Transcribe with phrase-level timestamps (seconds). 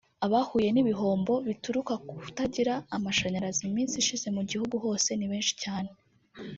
[0.25, 5.91] Abahuye n’ibihombo bituruka ku kutagira amashanyarazi mu minsi ishize mu gihugu hose ni benshi cyane